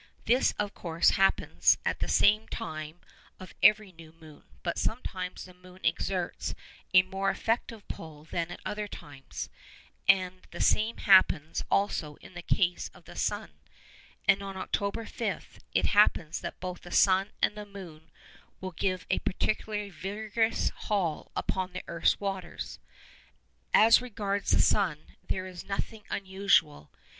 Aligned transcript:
This, 0.25 0.51
of 0.57 0.73
course, 0.73 1.11
happens 1.11 1.77
at 1.85 1.99
the 1.99 2.47
time 2.49 3.01
of 3.39 3.53
every 3.61 3.91
new 3.91 4.11
moon, 4.13 4.45
but 4.63 4.79
sometimes 4.79 5.45
the 5.45 5.53
moon 5.53 5.79
exerts 5.83 6.55
a 6.91 7.03
more 7.03 7.29
effective 7.29 7.87
pull 7.87 8.23
than 8.23 8.49
at 8.49 8.61
other 8.65 8.87
times; 8.87 9.47
and 10.07 10.41
the 10.49 10.59
same 10.59 10.97
happens 10.97 11.63
also 11.69 12.15
in 12.15 12.33
the 12.33 12.41
case 12.41 12.89
of 12.95 13.05
the 13.05 13.15
sun; 13.15 13.51
and 14.27 14.41
on 14.41 14.57
October 14.57 15.05
5, 15.05 15.59
it 15.71 15.85
happens 15.85 16.39
that 16.41 16.59
both 16.59 16.81
the 16.81 16.89
sun 16.89 17.29
and 17.39 17.55
the 17.55 17.63
moon 17.63 18.09
will 18.59 18.71
give 18.71 19.05
a 19.11 19.19
particularly 19.19 19.91
vigorous 19.91 20.69
haul 20.69 21.31
upon 21.35 21.73
the 21.73 21.83
earth's 21.87 22.19
waters. 22.19 22.79
As 23.71 24.01
regards 24.01 24.49
the 24.49 24.63
sun, 24.63 25.15
there 25.27 25.45
is 25.45 25.63
nothing 25.63 26.05
unusual. 26.09 26.89